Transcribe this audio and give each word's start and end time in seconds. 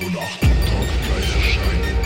und 0.00 0.16
Achtung, 0.18 0.50
die 0.50 0.98
gleich 1.06 1.34
erscheinen. 1.36 1.96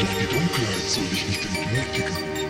Doch 0.00 0.14
die 0.18 0.26
Dunkelheit 0.26 0.88
soll 0.88 1.04
dich 1.04 1.26
nicht 1.26 1.44
entmutigen. 1.44 2.45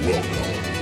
welcome. 0.08 0.78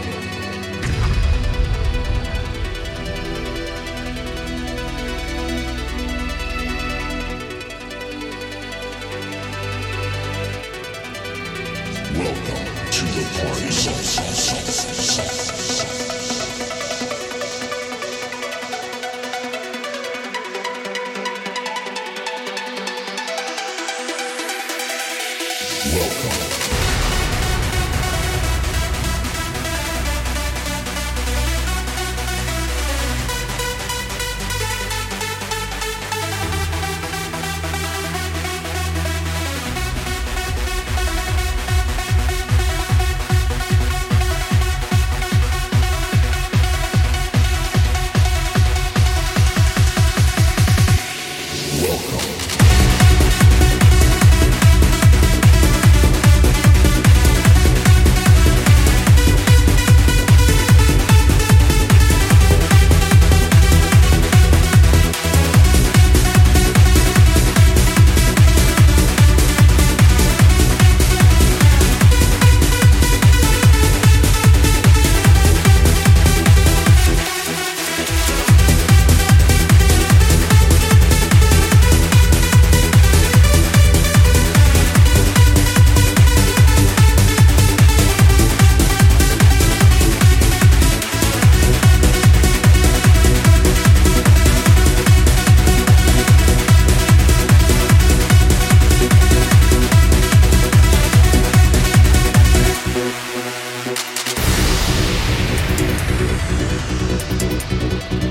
Música 106.78 108.27